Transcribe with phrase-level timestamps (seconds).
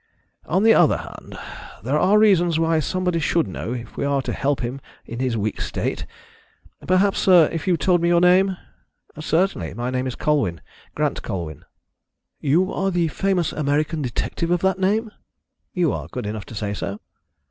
[0.47, 1.37] On the other hand,
[1.83, 5.37] there are reasons why somebody should know, if we are to help him in his
[5.37, 6.07] weak state.
[6.87, 8.57] Perhaps, sir, if you told me your name"
[9.19, 10.59] "Certainly: my name is Colwyn
[10.95, 11.65] Grant Colwyn."
[12.39, 15.11] "You are the famous American detective of that name?"
[15.71, 16.99] "You are good enough to say so."